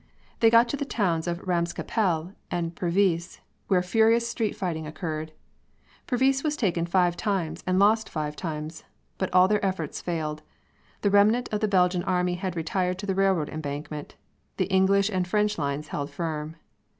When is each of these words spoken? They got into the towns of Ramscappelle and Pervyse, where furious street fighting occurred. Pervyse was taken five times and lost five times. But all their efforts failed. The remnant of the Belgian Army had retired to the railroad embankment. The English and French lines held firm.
They 0.39 0.49
got 0.49 0.65
into 0.65 0.77
the 0.77 0.83
towns 0.85 1.27
of 1.27 1.45
Ramscappelle 1.47 2.33
and 2.49 2.75
Pervyse, 2.75 3.39
where 3.67 3.83
furious 3.83 4.27
street 4.27 4.55
fighting 4.55 4.87
occurred. 4.87 5.31
Pervyse 6.07 6.43
was 6.43 6.57
taken 6.57 6.87
five 6.87 7.15
times 7.15 7.63
and 7.67 7.77
lost 7.77 8.09
five 8.09 8.35
times. 8.35 8.83
But 9.19 9.31
all 9.31 9.47
their 9.47 9.63
efforts 9.63 10.01
failed. 10.01 10.41
The 11.01 11.11
remnant 11.11 11.49
of 11.51 11.59
the 11.59 11.67
Belgian 11.67 12.01
Army 12.01 12.33
had 12.33 12.55
retired 12.55 12.97
to 12.97 13.05
the 13.05 13.13
railroad 13.13 13.49
embankment. 13.49 14.15
The 14.57 14.65
English 14.73 15.11
and 15.11 15.27
French 15.27 15.59
lines 15.59 15.89
held 15.89 16.09
firm. 16.09 16.55